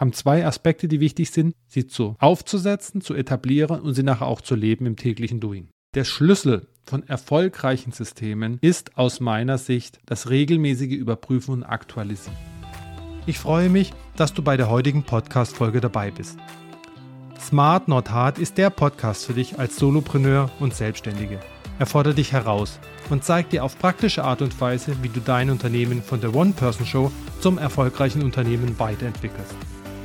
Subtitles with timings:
[0.00, 4.40] haben zwei Aspekte, die wichtig sind, sie zu aufzusetzen, zu etablieren und sie nachher auch
[4.40, 5.68] zu leben im täglichen Doing.
[5.94, 12.36] Der Schlüssel von erfolgreichen Systemen ist aus meiner Sicht das regelmäßige Überprüfen und Aktualisieren.
[13.26, 16.38] Ich freue mich, dass du bei der heutigen Podcast-Folge dabei bist.
[17.38, 21.40] Smart Not Hard ist der Podcast für dich als Solopreneur und Selbstständige.
[21.78, 22.78] Er fordert dich heraus
[23.10, 27.10] und zeigt dir auf praktische Art und Weise, wie du dein Unternehmen von der One-Person-Show
[27.40, 29.56] zum erfolgreichen Unternehmen weiterentwickelst.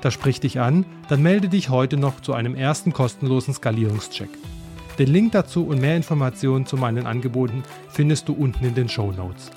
[0.00, 4.30] Das spricht dich an, dann melde dich heute noch zu einem ersten kostenlosen Skalierungscheck.
[4.98, 9.12] Den Link dazu und mehr Informationen zu meinen Angeboten findest du unten in den Show
[9.12, 9.50] Notes.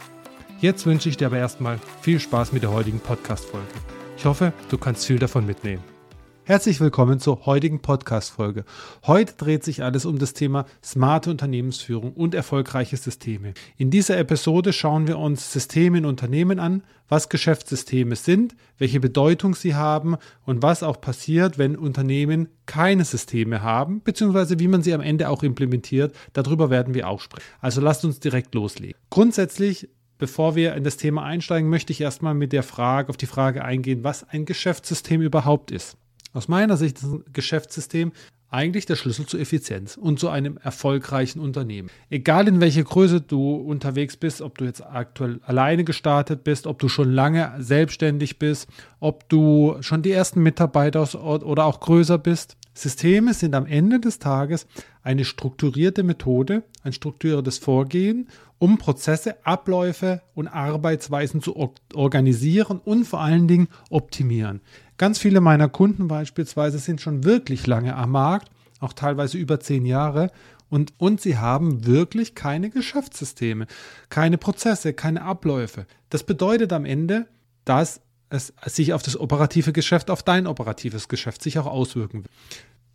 [0.59, 3.67] Jetzt wünsche ich dir aber erstmal viel Spaß mit der heutigen Podcast-Folge.
[4.17, 5.98] Ich hoffe, du kannst viel davon mitnehmen.
[6.49, 8.65] Herzlich willkommen zur heutigen Podcast-Folge.
[9.05, 13.53] Heute dreht sich alles um das Thema smarte Unternehmensführung und erfolgreiche Systeme.
[13.77, 19.53] In dieser Episode schauen wir uns Systeme in Unternehmen an, was Geschäftssysteme sind, welche Bedeutung
[19.53, 24.95] sie haben und was auch passiert, wenn Unternehmen keine Systeme haben, beziehungsweise wie man sie
[24.95, 26.15] am Ende auch implementiert.
[26.33, 27.45] Darüber werden wir auch sprechen.
[27.61, 28.99] Also lasst uns direkt loslegen.
[29.11, 33.25] Grundsätzlich Bevor wir in das Thema einsteigen, möchte ich erstmal mit der Frage auf die
[33.25, 35.95] Frage eingehen, was ein Geschäftssystem überhaupt ist.
[36.33, 38.11] Aus meiner Sicht ist ein Geschäftssystem
[38.51, 41.89] eigentlich der Schlüssel zur Effizienz und zu einem erfolgreichen Unternehmen.
[42.09, 46.79] Egal in welcher Größe du unterwegs bist, ob du jetzt aktuell alleine gestartet bist, ob
[46.79, 48.67] du schon lange selbstständig bist,
[48.99, 52.57] ob du schon die ersten Mitarbeiter oder auch größer bist.
[52.73, 54.65] Systeme sind am Ende des Tages
[55.03, 58.27] eine strukturierte Methode, ein strukturiertes Vorgehen
[58.59, 61.55] um Prozesse, Abläufe und Arbeitsweisen zu
[61.93, 64.61] organisieren und vor allen Dingen optimieren.
[64.99, 68.51] Ganz viele meiner Kunden beispielsweise sind schon wirklich lange am Markt,
[68.81, 70.29] auch teilweise über zehn Jahre.
[70.69, 73.65] Und, und sie haben wirklich keine Geschäftssysteme,
[74.09, 75.87] keine Prozesse, keine Abläufe.
[76.09, 77.27] Das bedeutet am Ende,
[77.63, 82.31] dass es sich auf das operative Geschäft, auf dein operatives Geschäft sich auch auswirken wird.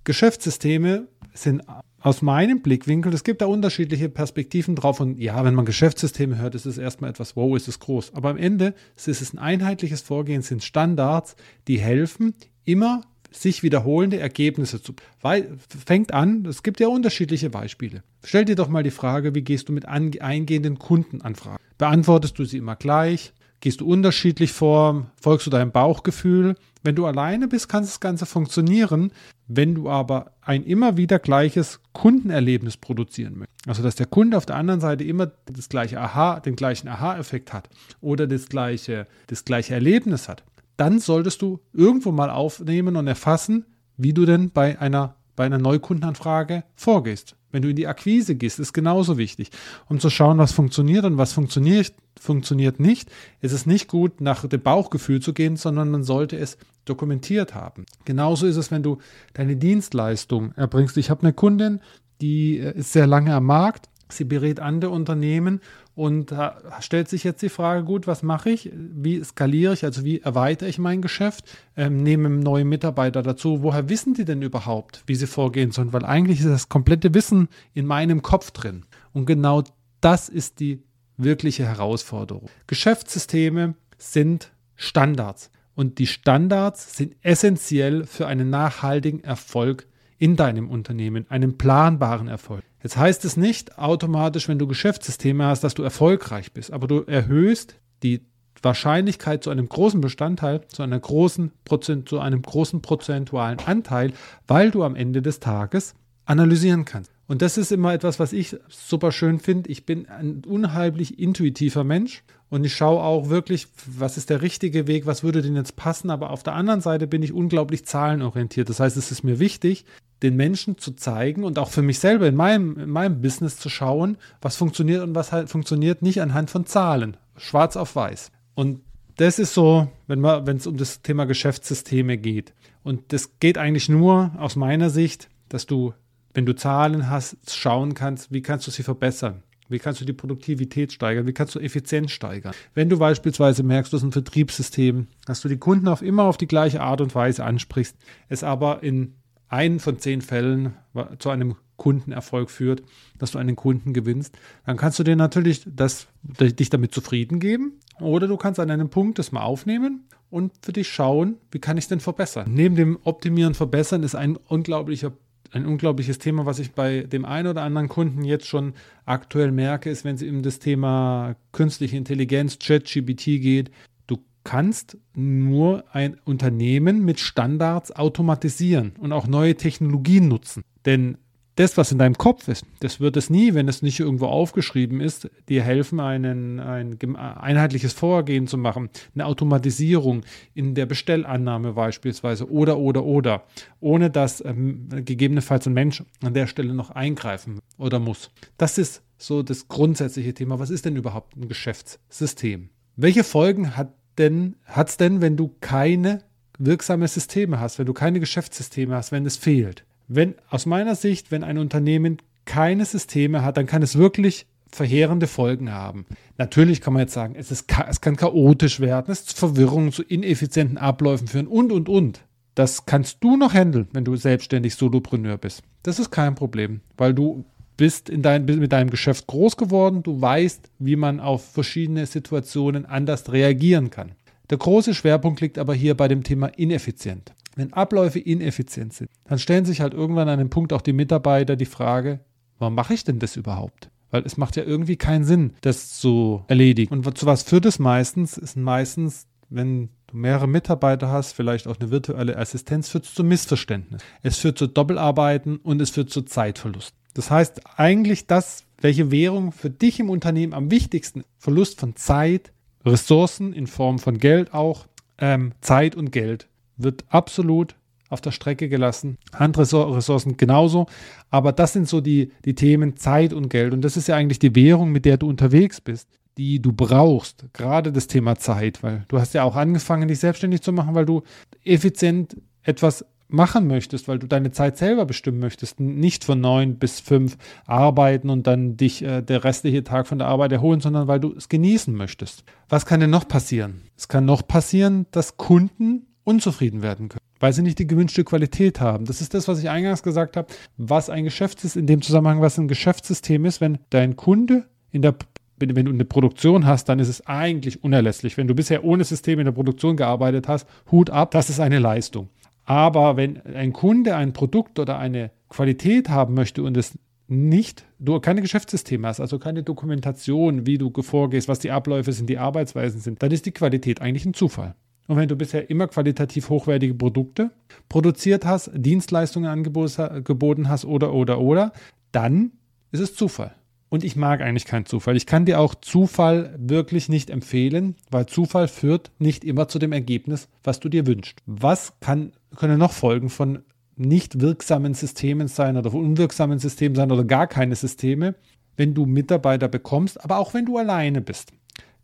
[0.04, 1.62] Geschäftssysteme sind
[2.00, 6.54] aus meinem Blickwinkel, es gibt da unterschiedliche Perspektiven drauf und ja, wenn man Geschäftssysteme hört,
[6.54, 8.14] ist es erstmal etwas, wow, ist es groß.
[8.14, 11.34] Aber am Ende ist es ein einheitliches Vorgehen, sind Standards,
[11.66, 13.00] die helfen, immer
[13.30, 14.94] sich wiederholende Ergebnisse zu.
[15.20, 15.56] Weil,
[15.86, 18.02] fängt an, es gibt ja unterschiedliche Beispiele.
[18.22, 21.58] Stell dir doch mal die Frage, wie gehst du mit eingehenden Kundenanfragen?
[21.78, 23.32] Beantwortest du sie immer gleich?
[23.64, 25.06] Gehst du unterschiedlich vor?
[25.18, 26.54] Folgst du deinem Bauchgefühl?
[26.82, 29.10] Wenn du alleine bist, kann das Ganze funktionieren.
[29.48, 34.44] Wenn du aber ein immer wieder gleiches Kundenerlebnis produzieren möchtest, also dass der Kunde auf
[34.44, 37.70] der anderen Seite immer das gleiche Aha, den gleichen Aha-Effekt hat
[38.02, 40.44] oder das gleiche, das gleiche Erlebnis hat,
[40.76, 43.64] dann solltest du irgendwo mal aufnehmen und erfassen,
[43.96, 47.34] wie du denn bei einer, bei einer Neukundenanfrage vorgehst.
[47.54, 49.50] Wenn du in die Akquise gehst, ist genauso wichtig,
[49.88, 53.08] um zu schauen, was funktioniert und was funktioniert, funktioniert nicht.
[53.42, 57.86] Ist es nicht gut, nach dem Bauchgefühl zu gehen, sondern man sollte es dokumentiert haben.
[58.04, 58.98] Genauso ist es, wenn du
[59.34, 60.96] deine Dienstleistung erbringst.
[60.96, 61.80] Ich habe eine Kundin,
[62.20, 63.88] die äh, ist sehr lange am Markt.
[64.16, 65.60] Sie berät andere Unternehmen
[65.94, 68.70] und da stellt sich jetzt die Frage, gut, was mache ich?
[68.74, 71.44] Wie skaliere ich, also wie erweitere ich mein Geschäft?
[71.76, 73.62] Ähm, nehme neue Mitarbeiter dazu.
[73.62, 75.92] Woher wissen die denn überhaupt, wie sie vorgehen sollen?
[75.92, 78.84] Weil eigentlich ist das komplette Wissen in meinem Kopf drin.
[79.12, 79.62] Und genau
[80.00, 80.82] das ist die
[81.16, 82.48] wirkliche Herausforderung.
[82.66, 85.50] Geschäftssysteme sind Standards.
[85.74, 89.86] Und die Standards sind essentiell für einen nachhaltigen Erfolg
[90.18, 92.64] in deinem Unternehmen, einen planbaren Erfolg.
[92.84, 97.00] Jetzt heißt es nicht automatisch, wenn du Geschäftssysteme hast, dass du erfolgreich bist, aber du
[97.00, 98.20] erhöhst die
[98.62, 104.12] Wahrscheinlichkeit zu einem großen Bestandteil, zu, einer großen Prozent, zu einem großen prozentualen Anteil,
[104.46, 105.94] weil du am Ende des Tages
[106.26, 107.10] analysieren kannst.
[107.26, 109.70] Und das ist immer etwas, was ich super schön finde.
[109.70, 114.86] Ich bin ein unheimlich intuitiver Mensch und ich schaue auch wirklich, was ist der richtige
[114.86, 116.10] Weg, was würde denn jetzt passen.
[116.10, 118.68] Aber auf der anderen Seite bin ich unglaublich zahlenorientiert.
[118.68, 119.86] Das heißt, es ist mir wichtig,
[120.22, 123.68] den Menschen zu zeigen und auch für mich selber in meinem, in meinem Business zu
[123.68, 127.16] schauen, was funktioniert und was halt funktioniert nicht anhand von Zahlen.
[127.36, 128.30] Schwarz auf weiß.
[128.54, 128.80] Und
[129.16, 130.24] das ist so, wenn
[130.56, 132.52] es um das Thema Geschäftssysteme geht.
[132.82, 135.94] Und das geht eigentlich nur aus meiner Sicht, dass du,
[136.34, 139.42] wenn du Zahlen hast, schauen kannst, wie kannst du sie verbessern.
[139.68, 141.26] Wie kannst du die Produktivität steigern?
[141.26, 142.54] Wie kannst du Effizienz steigern?
[142.74, 146.36] Wenn du beispielsweise merkst, du hast ein Vertriebssystem, dass du die Kunden auf immer auf
[146.36, 147.96] die gleiche Art und Weise ansprichst,
[148.28, 149.14] es aber in
[149.48, 150.74] einen von zehn Fällen
[151.18, 152.82] zu einem Kundenerfolg führt,
[153.18, 154.36] dass du einen Kunden gewinnst,
[154.66, 158.90] dann kannst du dir natürlich das, dich damit zufrieden geben oder du kannst an einem
[158.90, 162.50] Punkt das mal aufnehmen und für dich schauen, wie kann ich es denn verbessern.
[162.52, 165.12] Neben dem Optimieren, Verbessern ist ein unglaublicher
[165.54, 168.74] ein unglaubliches Thema, was ich bei dem einen oder anderen Kunden jetzt schon
[169.04, 173.70] aktuell merke, ist, wenn es um das Thema künstliche Intelligenz, ChatGPT geht,
[174.08, 180.64] du kannst nur ein Unternehmen mit Standards automatisieren und auch neue Technologien nutzen.
[180.86, 181.18] Denn
[181.56, 185.00] das, was in deinem Kopf ist, das wird es nie, wenn es nicht irgendwo aufgeschrieben
[185.00, 190.22] ist, dir helfen, einen, ein einheitliches Vorgehen zu machen, eine Automatisierung
[190.54, 193.44] in der Bestellannahme beispielsweise oder, oder, oder,
[193.80, 198.30] ohne dass ähm, gegebenenfalls ein Mensch an der Stelle noch eingreifen oder muss.
[198.58, 200.58] Das ist so das grundsätzliche Thema.
[200.58, 202.70] Was ist denn überhaupt ein Geschäftssystem?
[202.96, 206.22] Welche Folgen hat denn, hat's denn, wenn du keine
[206.58, 209.84] wirksame Systeme hast, wenn du keine Geschäftssysteme hast, wenn es fehlt?
[210.08, 215.26] Wenn aus meiner Sicht, wenn ein Unternehmen keine Systeme hat, dann kann es wirklich verheerende
[215.26, 216.04] Folgen haben.
[216.36, 220.02] Natürlich kann man jetzt sagen, es, ist, es kann chaotisch werden, es zu Verwirrungen, zu
[220.02, 222.24] ineffizienten Abläufen führen und, und, und.
[222.54, 225.62] Das kannst du noch handeln, wenn du selbstständig Solopreneur bist.
[225.82, 227.44] Das ist kein Problem, weil du
[227.76, 232.86] bist in dein, mit deinem Geschäft groß geworden, du weißt, wie man auf verschiedene Situationen
[232.86, 234.12] anders reagieren kann.
[234.50, 237.34] Der große Schwerpunkt liegt aber hier bei dem Thema ineffizient.
[237.56, 241.56] Wenn Abläufe ineffizient sind, dann stellen sich halt irgendwann an dem Punkt auch die Mitarbeiter
[241.56, 242.20] die Frage,
[242.58, 243.90] warum mache ich denn das überhaupt?
[244.10, 246.92] Weil es macht ja irgendwie keinen Sinn, das zu erledigen.
[246.92, 248.36] Und zu was führt es meistens?
[248.36, 253.24] Ist meistens, wenn du mehrere Mitarbeiter hast, vielleicht auch eine virtuelle Assistenz, führt es zu
[253.24, 254.02] Missverständnis.
[254.22, 256.94] Es führt zu Doppelarbeiten und es führt zu Zeitverlust.
[257.14, 261.22] Das heißt eigentlich das, welche Währung für dich im Unternehmen am wichtigsten.
[261.38, 262.52] Verlust von Zeit,
[262.84, 264.86] Ressourcen in Form von Geld auch,
[265.18, 267.76] ähm, Zeit und Geld wird absolut
[268.10, 269.18] auf der Strecke gelassen.
[269.32, 269.62] Andere
[269.96, 270.86] Ressourcen genauso.
[271.30, 273.72] Aber das sind so die, die Themen Zeit und Geld.
[273.72, 277.46] Und das ist ja eigentlich die Währung, mit der du unterwegs bist, die du brauchst.
[277.52, 281.06] Gerade das Thema Zeit, weil du hast ja auch angefangen, dich selbstständig zu machen, weil
[281.06, 281.22] du
[281.64, 283.04] effizient etwas
[283.34, 288.30] machen möchtest, weil du deine Zeit selber bestimmen möchtest, nicht von neun bis fünf arbeiten
[288.30, 291.48] und dann dich äh, der restliche Tag von der Arbeit erholen, sondern weil du es
[291.48, 292.44] genießen möchtest.
[292.68, 293.82] Was kann denn noch passieren?
[293.96, 298.80] Es kann noch passieren, dass Kunden unzufrieden werden können, weil sie nicht die gewünschte Qualität
[298.80, 299.04] haben.
[299.04, 302.58] Das ist das, was ich eingangs gesagt habe, was ein Geschäftssystem, in dem Zusammenhang, was
[302.58, 305.14] ein Geschäftssystem ist, wenn dein Kunde in der
[305.56, 308.36] wenn, du eine Produktion hast, dann ist es eigentlich unerlässlich.
[308.36, 311.78] Wenn du bisher ohne System in der Produktion gearbeitet hast, Hut ab, das ist eine
[311.78, 312.28] Leistung.
[312.64, 318.20] Aber wenn ein Kunde ein Produkt oder eine Qualität haben möchte und es nicht, du
[318.20, 323.00] keine Geschäftssysteme hast, also keine Dokumentation, wie du vorgehst, was die Abläufe sind, die Arbeitsweisen
[323.00, 324.74] sind, dann ist die Qualität eigentlich ein Zufall.
[325.06, 327.50] Und wenn du bisher immer qualitativ hochwertige Produkte
[327.88, 331.72] produziert hast, Dienstleistungen angeboten hast oder, oder, oder,
[332.12, 332.52] dann
[332.90, 333.54] ist es Zufall.
[333.94, 335.16] Und ich mag eigentlich keinen Zufall.
[335.16, 339.92] Ich kann dir auch Zufall wirklich nicht empfehlen, weil Zufall führt nicht immer zu dem
[339.92, 341.40] Ergebnis, was du dir wünschst.
[341.46, 343.62] Was kann, können noch Folgen von
[343.94, 348.34] nicht wirksamen Systemen sein oder von unwirksamen Systemen sein oder gar keine Systeme,
[348.76, 351.52] wenn du Mitarbeiter bekommst, aber auch wenn du alleine bist,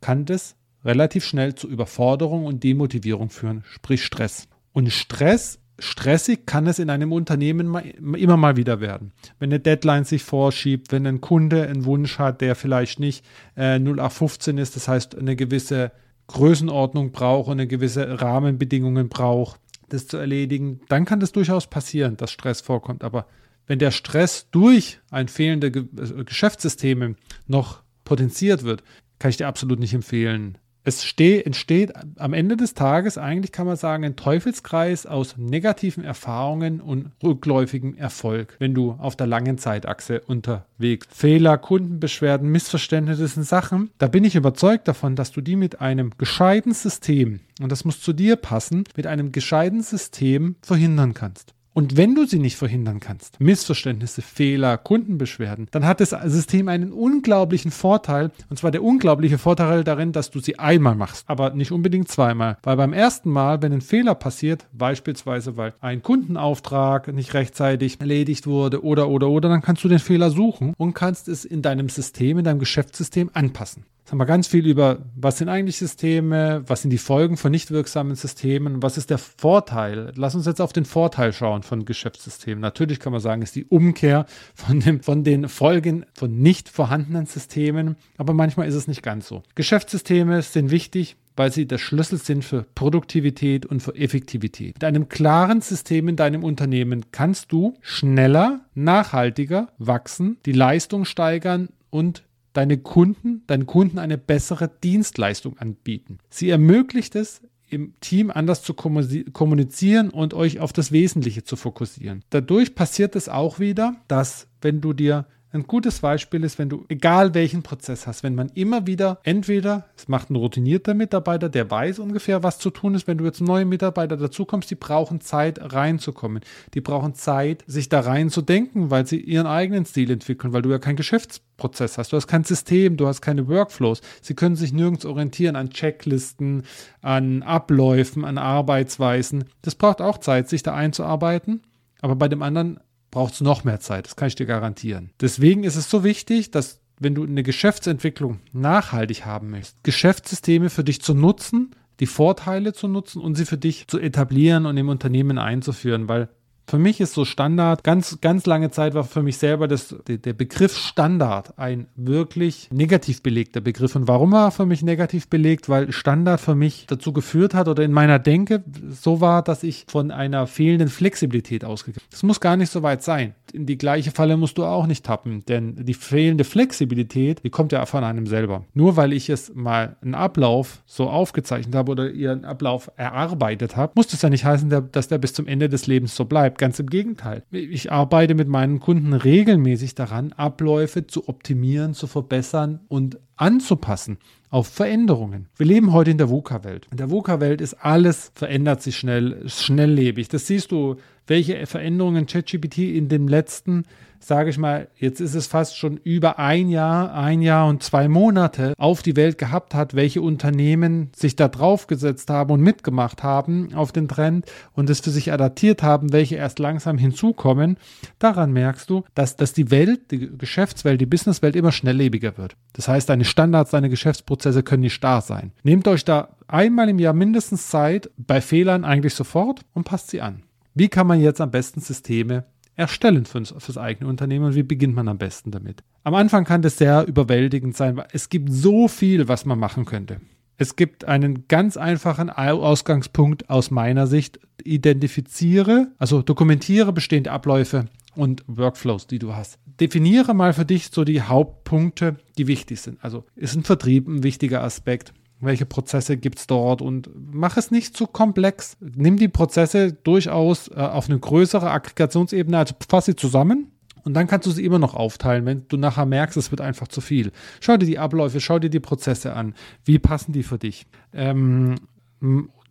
[0.00, 0.54] kann das
[0.84, 4.46] relativ schnell zu Überforderung und Demotivierung führen, sprich Stress.
[4.72, 7.74] Und Stress, stressig kann es in einem Unternehmen
[8.14, 9.12] immer mal wieder werden.
[9.38, 13.24] Wenn eine Deadline sich vorschiebt, wenn ein Kunde einen Wunsch hat, der vielleicht nicht
[13.56, 15.92] äh, 0815 ist, das heißt eine gewisse
[16.28, 22.16] Größenordnung braucht und eine gewisse Rahmenbedingungen braucht, das zu erledigen, dann kann das durchaus passieren,
[22.16, 23.02] dass Stress vorkommt.
[23.02, 23.26] Aber
[23.66, 25.84] wenn der Stress durch ein fehlende Ge
[26.24, 28.82] Geschäftssysteme noch potenziert wird,
[29.18, 33.66] kann ich dir absolut nicht empfehlen, es steh, entsteht am Ende des Tages eigentlich, kann
[33.66, 39.58] man sagen, ein Teufelskreis aus negativen Erfahrungen und rückläufigem Erfolg, wenn du auf der langen
[39.58, 41.06] Zeitachse unterwegs.
[41.10, 46.12] Fehler, Kundenbeschwerden, Missverständnisse sind Sachen, da bin ich überzeugt davon, dass du die mit einem
[46.16, 51.54] gescheiten System, und das muss zu dir passen, mit einem gescheiten System verhindern kannst.
[51.72, 56.92] Und wenn du sie nicht verhindern kannst, Missverständnisse, Fehler, Kundenbeschwerden, dann hat das System einen
[56.92, 58.32] unglaublichen Vorteil.
[58.48, 62.58] Und zwar der unglaubliche Vorteil darin, dass du sie einmal machst, aber nicht unbedingt zweimal.
[62.64, 68.48] Weil beim ersten Mal, wenn ein Fehler passiert, beispielsweise weil ein Kundenauftrag nicht rechtzeitig erledigt
[68.48, 71.88] wurde oder, oder, oder, dann kannst du den Fehler suchen und kannst es in deinem
[71.88, 73.84] System, in deinem Geschäftssystem anpassen.
[74.10, 77.70] Haben wir ganz viel über, was sind eigentlich Systeme, was sind die Folgen von nicht
[77.70, 80.12] wirksamen Systemen, was ist der Vorteil.
[80.16, 82.60] Lass uns jetzt auf den Vorteil schauen von Geschäftssystemen.
[82.60, 87.26] Natürlich kann man sagen, ist die Umkehr von, dem, von den Folgen von nicht vorhandenen
[87.26, 89.44] Systemen, aber manchmal ist es nicht ganz so.
[89.54, 94.74] Geschäftssysteme sind wichtig, weil sie der Schlüssel sind für Produktivität und für Effektivität.
[94.74, 101.68] Mit einem klaren System in deinem Unternehmen kannst du schneller, nachhaltiger wachsen, die Leistung steigern
[101.90, 106.18] und deine Kunden, deinen Kunden eine bessere Dienstleistung anbieten.
[106.28, 112.24] Sie ermöglicht es, im Team anders zu kommunizieren und euch auf das Wesentliche zu fokussieren.
[112.30, 116.84] Dadurch passiert es auch wieder, dass wenn du dir ein gutes Beispiel ist, wenn du
[116.88, 121.70] egal welchen Prozess hast, wenn man immer wieder entweder, es macht ein routinierter Mitarbeiter, der
[121.70, 125.58] weiß ungefähr, was zu tun ist, wenn du jetzt neue Mitarbeiter dazukommst, die brauchen Zeit
[125.60, 126.42] reinzukommen.
[126.74, 130.78] Die brauchen Zeit, sich da reinzudenken, weil sie ihren eigenen Stil entwickeln, weil du ja
[130.78, 134.02] keinen Geschäftsprozess hast, du hast kein System, du hast keine Workflows.
[134.22, 136.62] Sie können sich nirgends orientieren an Checklisten,
[137.02, 139.44] an Abläufen, an Arbeitsweisen.
[139.62, 141.62] Das braucht auch Zeit, sich da einzuarbeiten.
[142.02, 142.80] Aber bei dem anderen
[143.10, 144.06] braucht es noch mehr Zeit.
[144.06, 145.10] Das kann ich dir garantieren.
[145.20, 150.84] Deswegen ist es so wichtig, dass wenn du eine Geschäftsentwicklung nachhaltig haben möchtest, Geschäftssysteme für
[150.84, 154.88] dich zu nutzen, die Vorteile zu nutzen und sie für dich zu etablieren und im
[154.88, 156.28] Unternehmen einzuführen, weil
[156.70, 160.32] für mich ist so Standard, ganz, ganz lange Zeit war für mich selber das, der
[160.32, 163.96] Begriff Standard ein wirklich negativ belegter Begriff.
[163.96, 165.68] Und warum war er für mich negativ belegt?
[165.68, 169.84] Weil Standard für mich dazu geführt hat oder in meiner Denke so war, dass ich
[169.88, 172.10] von einer fehlenden Flexibilität ausgegangen bin.
[172.12, 173.34] Das muss gar nicht so weit sein.
[173.52, 177.72] In die gleiche Falle musst du auch nicht tappen, denn die fehlende Flexibilität, die kommt
[177.72, 178.64] ja von einem selber.
[178.74, 183.92] Nur weil ich es mal einen Ablauf so aufgezeichnet habe oder ihren Ablauf erarbeitet habe,
[183.96, 186.58] muss das ja nicht heißen, dass der bis zum Ende des Lebens so bleibt.
[186.58, 187.42] Ganz im Gegenteil.
[187.50, 194.18] Ich arbeite mit meinen Kunden regelmäßig daran, Abläufe zu optimieren, zu verbessern und anzupassen
[194.50, 195.48] auf Veränderungen.
[195.56, 196.88] Wir leben heute in der VUCA-Welt.
[196.90, 200.28] In der VUCA-Welt ist alles verändert sich schnell, schnelllebig.
[200.28, 203.84] Das siehst du, welche Veränderungen ChatGPT in dem letzten
[204.22, 208.06] sage ich mal, jetzt ist es fast schon über ein Jahr, ein Jahr und zwei
[208.06, 213.74] Monate auf die Welt gehabt hat, welche Unternehmen sich da draufgesetzt haben und mitgemacht haben
[213.74, 217.78] auf den Trend und es für sich adaptiert haben, welche erst langsam hinzukommen,
[218.18, 222.56] daran merkst du, dass, dass die Welt, die Geschäftswelt, die Businesswelt immer schnelllebiger wird.
[222.74, 225.52] Das heißt, deine Standards, deine Geschäftsprozesse können nicht starr sein.
[225.62, 230.20] Nehmt euch da einmal im Jahr mindestens Zeit, bei Fehlern eigentlich sofort und passt sie
[230.20, 230.42] an.
[230.74, 232.44] Wie kann man jetzt am besten Systeme
[232.80, 235.84] erstellen fürs, fürs eigene Unternehmen und wie beginnt man am besten damit?
[236.02, 239.84] Am Anfang kann das sehr überwältigend sein, weil es gibt so viel, was man machen
[239.84, 240.20] könnte.
[240.56, 244.40] Es gibt einen ganz einfachen Ausgangspunkt aus meiner Sicht.
[244.62, 249.58] Identifiziere, also dokumentiere bestehende Abläufe und Workflows, die du hast.
[249.80, 253.02] Definiere mal für dich so die Hauptpunkte, die wichtig sind.
[253.02, 255.14] Also ist ein Vertrieb ein wichtiger Aspekt?
[255.40, 258.76] Welche Prozesse gibt es dort und mach es nicht zu komplex.
[258.80, 263.72] Nimm die Prozesse durchaus äh, auf eine größere Aggregationsebene, also fass sie zusammen
[264.04, 266.88] und dann kannst du sie immer noch aufteilen, wenn du nachher merkst, es wird einfach
[266.88, 267.32] zu viel.
[267.60, 269.54] Schau dir die Abläufe, schau dir die Prozesse an.
[269.84, 270.86] Wie passen die für dich?
[271.12, 271.76] Ähm,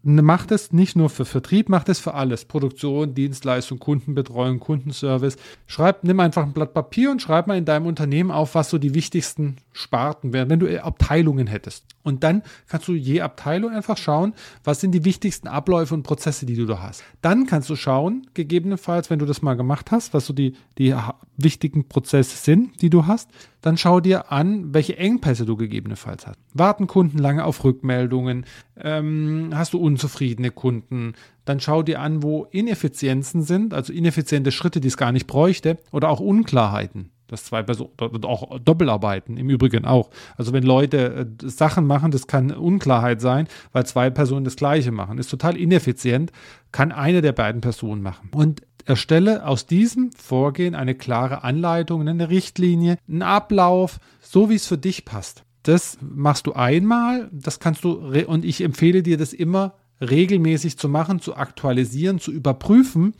[0.02, 2.46] macht es nicht nur für Vertrieb, macht es für alles.
[2.46, 5.38] Produktion, Dienstleistung, Kundenbetreuung, Kundenservice.
[5.68, 8.78] Schreib, nimm einfach ein Blatt Papier und schreib mal in deinem Unternehmen auf, was so
[8.78, 11.86] die wichtigsten Sparten wären, wenn du Abteilungen hättest.
[12.04, 14.34] Und dann kannst du je Abteilung einfach schauen,
[14.64, 17.04] was sind die wichtigsten Abläufe und Prozesse, die du da hast.
[17.22, 20.94] Dann kannst du schauen, gegebenenfalls, wenn du das mal gemacht hast, was so die, die
[21.38, 23.30] wichtigen Prozesse sind, die du hast,
[23.62, 26.40] dann schau dir an, welche Engpässe du gegebenenfalls hast.
[26.54, 28.46] Warten Kunden lange auf Rückmeldungen?
[28.78, 31.14] Ähm, hast du unzufriedene Kunden?
[31.46, 35.78] Dann schau dir an, wo Ineffizienzen sind, also ineffiziente Schritte, die es gar nicht bräuchte,
[35.92, 37.12] oder auch Unklarheiten.
[37.30, 37.92] Das zwei Personen,
[38.24, 40.10] auch Doppelarbeiten im Übrigen auch.
[40.38, 44.92] Also wenn Leute äh, Sachen machen, das kann Unklarheit sein, weil zwei Personen das Gleiche
[44.92, 45.18] machen.
[45.18, 46.32] Ist total ineffizient,
[46.72, 48.30] kann eine der beiden Personen machen.
[48.34, 54.68] Und erstelle aus diesem Vorgehen eine klare Anleitung, eine Richtlinie, einen Ablauf, so wie es
[54.68, 55.44] für dich passt.
[55.64, 57.92] Das machst du einmal, das kannst du,
[58.26, 63.14] und ich empfehle dir das immer regelmäßig zu machen, zu aktualisieren, zu überprüfen.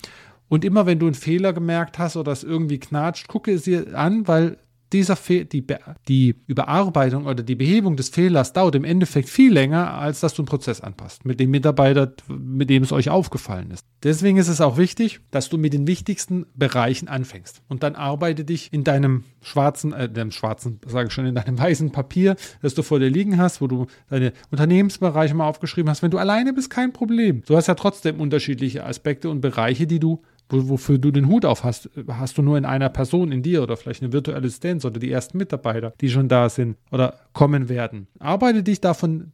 [0.50, 3.98] Und immer wenn du einen Fehler gemerkt hast oder es irgendwie knatscht, gucke es dir
[3.98, 4.58] an, weil
[4.92, 5.66] dieser Fe die,
[6.08, 10.42] die Überarbeitung oder die Behebung des Fehlers dauert im Endeffekt viel länger, als dass du
[10.42, 13.86] einen Prozess anpasst mit dem Mitarbeiter, mit dem es euch aufgefallen ist.
[14.04, 18.46] Deswegen ist es auch wichtig, dass du mit den wichtigsten Bereichen anfängst und dann arbeite
[18.46, 22.74] dich in deinem schwarzen, äh, dem schwarzen, sage ich schon, in deinem weißen Papier, das
[22.74, 26.02] du vor dir liegen hast, wo du deine Unternehmensbereiche mal aufgeschrieben hast.
[26.02, 27.44] Wenn du alleine bist, kein Problem.
[27.46, 31.64] Du hast ja trotzdem unterschiedliche Aspekte und Bereiche, die du wofür du den Hut auf
[31.64, 35.00] hast, hast du nur in einer Person, in dir oder vielleicht eine virtuelle Assistenz oder
[35.00, 38.08] die ersten Mitarbeiter, die schon da sind oder kommen werden.
[38.20, 39.32] Arbeite dich davon,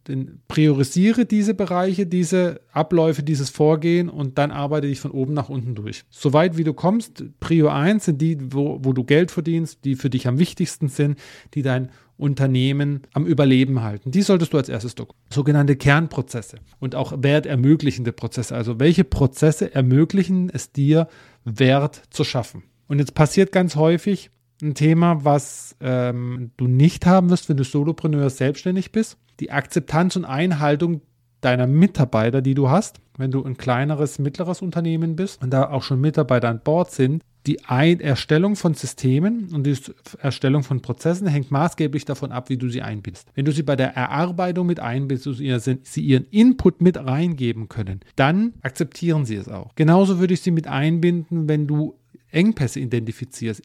[0.47, 5.75] priorisiere diese Bereiche, diese Abläufe, dieses Vorgehen und dann arbeite dich von oben nach unten
[5.75, 6.03] durch.
[6.09, 10.09] Soweit wie du kommst, Prio 1 sind die, wo, wo du Geld verdienst, die für
[10.09, 11.17] dich am wichtigsten sind,
[11.53, 14.11] die dein Unternehmen am Überleben halten.
[14.11, 15.33] Die solltest du als erstes dokumentieren.
[15.33, 18.55] Sogenannte Kernprozesse und auch wertermöglichende Prozesse.
[18.55, 21.07] Also welche Prozesse ermöglichen es dir,
[21.43, 22.63] Wert zu schaffen?
[22.87, 24.29] Und jetzt passiert ganz häufig
[24.61, 29.17] ein Thema, was ähm, du nicht haben wirst, wenn du Solopreneur selbstständig bist.
[29.39, 31.01] Die Akzeptanz und Einhaltung
[31.41, 35.83] deiner Mitarbeiter, die du hast, wenn du ein kleineres, mittleres Unternehmen bist und da auch
[35.83, 39.75] schon Mitarbeiter an Bord sind, die Ein Erstellung von Systemen und die
[40.19, 43.27] Erstellung von Prozessen hängt maßgeblich davon ab, wie du sie einbindest.
[43.35, 45.37] Wenn du sie bei der Erarbeitung mit einbindest,
[45.83, 49.75] sie ihren Input mit reingeben können, dann akzeptieren sie es auch.
[49.75, 51.95] Genauso würde ich sie mit einbinden, wenn du
[52.31, 53.61] Engpässe identifizierst,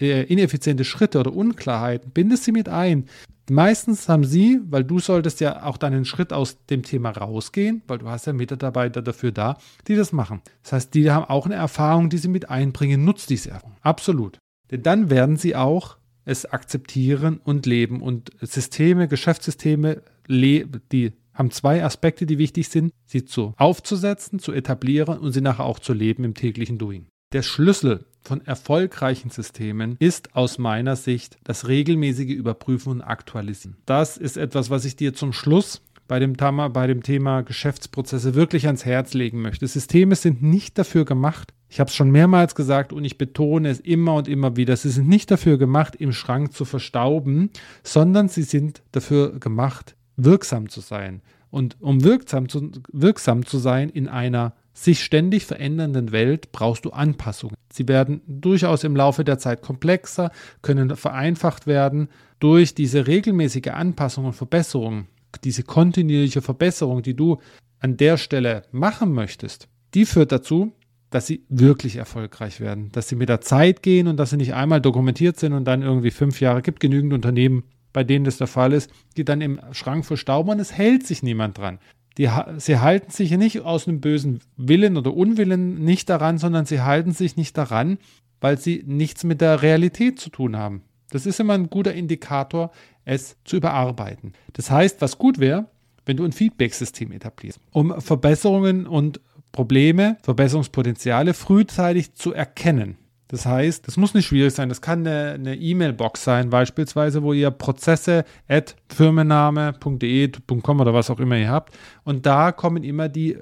[0.00, 3.06] äh, ineffiziente Schritte oder Unklarheiten, bindest sie mit ein.
[3.50, 7.98] Meistens haben sie, weil du solltest ja auch deinen Schritt aus dem Thema rausgehen, weil
[7.98, 10.42] du hast ja Mitarbeiter dafür da, die das machen.
[10.62, 13.04] Das heißt, die haben auch eine Erfahrung, die sie mit einbringen.
[13.04, 13.76] Nutzt diese Erfahrung.
[13.80, 14.38] Absolut.
[14.70, 18.02] Denn dann werden sie auch es akzeptieren und leben.
[18.02, 25.18] Und Systeme, Geschäftssysteme, die haben zwei Aspekte, die wichtig sind, sie zu aufzusetzen, zu etablieren
[25.18, 27.06] und sie nachher auch zu leben im täglichen Doing.
[27.32, 33.76] Der Schlüssel von erfolgreichen Systemen ist aus meiner Sicht das regelmäßige Überprüfen und Aktualisieren.
[33.86, 38.34] Das ist etwas, was ich dir zum Schluss bei dem, Thema, bei dem Thema Geschäftsprozesse
[38.34, 39.66] wirklich ans Herz legen möchte.
[39.66, 43.80] Systeme sind nicht dafür gemacht, ich habe es schon mehrmals gesagt und ich betone es
[43.80, 47.50] immer und immer wieder, sie sind nicht dafür gemacht, im Schrank zu verstauben,
[47.82, 51.20] sondern sie sind dafür gemacht, wirksam zu sein.
[51.50, 54.54] Und um wirksam zu, wirksam zu sein in einer
[54.84, 57.56] sich ständig verändernden Welt brauchst du Anpassungen.
[57.72, 60.30] Sie werden durchaus im Laufe der Zeit komplexer,
[60.62, 62.08] können vereinfacht werden
[62.38, 65.06] durch diese regelmäßige Anpassung und Verbesserung,
[65.44, 67.38] diese kontinuierliche Verbesserung, die du
[67.80, 69.68] an der Stelle machen möchtest.
[69.94, 70.72] Die führt dazu,
[71.10, 74.54] dass sie wirklich erfolgreich werden, dass sie mit der Zeit gehen und dass sie nicht
[74.54, 78.46] einmal dokumentiert sind und dann irgendwie fünf Jahre gibt genügend Unternehmen, bei denen das der
[78.46, 81.78] Fall ist, die dann im Schrank verstauben und es hält sich niemand dran.
[82.18, 86.80] Die, sie halten sich nicht aus einem bösen Willen oder Unwillen nicht daran, sondern sie
[86.80, 87.98] halten sich nicht daran,
[88.40, 90.82] weil sie nichts mit der Realität zu tun haben.
[91.10, 92.70] Das ist immer ein guter Indikator,
[93.04, 94.32] es zu überarbeiten.
[94.52, 95.66] Das heißt, was gut wäre,
[96.04, 99.20] wenn du ein Feedback-System etablierst, um Verbesserungen und
[99.52, 102.98] Probleme, Verbesserungspotenziale frühzeitig zu erkennen.
[103.28, 104.70] Das heißt, das muss nicht schwierig sein.
[104.70, 111.36] Das kann eine E-Mail-Box sein, beispielsweise, wo ihr Prozesse at firmenname.de.com oder was auch immer
[111.36, 111.76] ihr habt.
[112.04, 113.36] Und da kommen immer die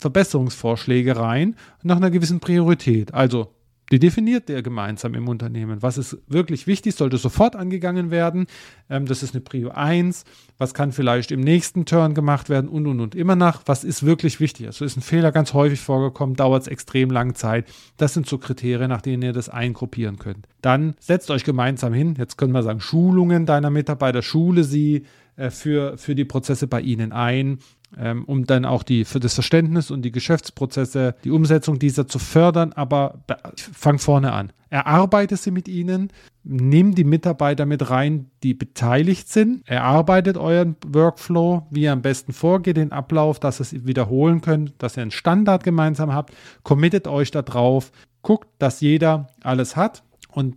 [0.00, 3.14] Verbesserungsvorschläge rein nach einer gewissen Priorität.
[3.14, 3.54] Also
[3.90, 5.82] die definiert der gemeinsam im Unternehmen.
[5.82, 8.46] Was ist wirklich wichtig, sollte sofort angegangen werden.
[8.90, 10.24] Ähm, das ist eine Prio 1.
[10.58, 13.62] Was kann vielleicht im nächsten Turn gemacht werden und und und immer nach.
[13.66, 14.66] Was ist wirklich wichtig?
[14.66, 17.66] Also ist ein Fehler ganz häufig vorgekommen, dauert es extrem lange Zeit.
[17.96, 20.46] Das sind so Kriterien, nach denen ihr das eingruppieren könnt.
[20.60, 22.14] Dann setzt euch gemeinsam hin.
[22.18, 25.04] Jetzt können wir sagen, Schulungen deiner Mitarbeiter, schule sie
[25.36, 27.58] äh, für, für die Prozesse bei ihnen ein
[27.96, 32.18] ähm, um dann auch die, für das Verständnis und die Geschäftsprozesse, die Umsetzung dieser zu
[32.18, 32.72] fördern.
[32.72, 33.24] Aber
[33.56, 34.52] fang vorne an.
[34.70, 36.10] Erarbeite sie mit ihnen,
[36.44, 42.34] nimm die Mitarbeiter mit rein, die beteiligt sind, erarbeitet euren Workflow, wie ihr am besten
[42.34, 47.08] vorgeht, den Ablauf, dass ihr es wiederholen könnt, dass ihr einen Standard gemeinsam habt, committet
[47.08, 50.56] euch da drauf, guckt, dass jeder alles hat und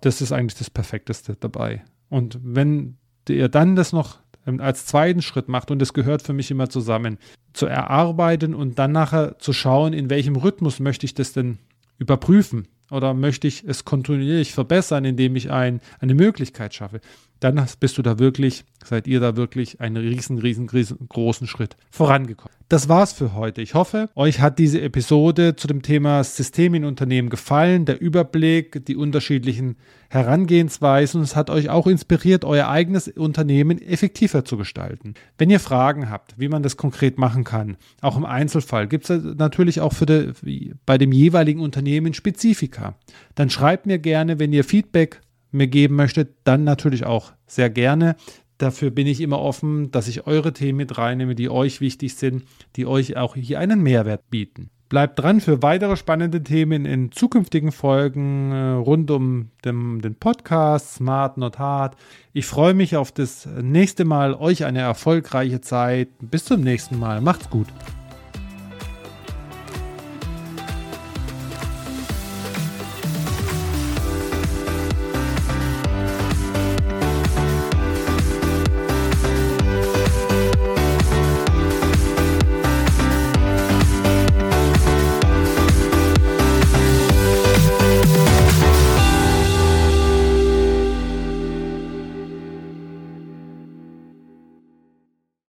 [0.00, 1.82] das ist eigentlich das Perfekteste dabei.
[2.08, 2.96] Und wenn
[3.28, 6.68] ihr dann das noch ähm, als zweiten Schritt macht, und das gehört für mich immer
[6.68, 7.18] zusammen,
[7.52, 11.58] zu erarbeiten und dann nachher zu schauen, in welchem Rhythmus möchte ich das denn
[11.98, 12.68] überprüfen?
[12.90, 17.00] Oder möchte ich es kontinuierlich verbessern, indem ich ein, eine Möglichkeit schaffe
[17.42, 22.54] dann bist du da wirklich, seid ihr da wirklich einen riesen, riesen, riesengroßen Schritt vorangekommen.
[22.68, 23.60] Das war's für heute.
[23.60, 28.86] Ich hoffe, euch hat diese Episode zu dem Thema System in Unternehmen gefallen, der Überblick,
[28.86, 29.76] die unterschiedlichen
[30.08, 35.14] Herangehensweisen und es hat euch auch inspiriert, euer eigenes Unternehmen effektiver zu gestalten.
[35.36, 39.22] Wenn ihr Fragen habt, wie man das konkret machen kann, auch im Einzelfall, gibt es
[39.36, 42.94] natürlich auch für die, bei dem jeweiligen Unternehmen Spezifika.
[43.34, 45.20] Dann schreibt mir gerne, wenn ihr Feedback
[45.52, 48.16] mir geben möchtet, dann natürlich auch sehr gerne.
[48.58, 52.44] Dafür bin ich immer offen, dass ich eure Themen mit reinnehme, die euch wichtig sind,
[52.76, 54.70] die euch auch hier einen Mehrwert bieten.
[54.88, 60.96] Bleibt dran für weitere spannende Themen in zukünftigen Folgen äh, rund um den, den Podcast
[60.96, 61.96] Smart Not Hard.
[62.34, 64.34] Ich freue mich auf das nächste Mal.
[64.34, 66.10] Euch eine erfolgreiche Zeit.
[66.20, 67.22] Bis zum nächsten Mal.
[67.22, 67.68] Macht's gut.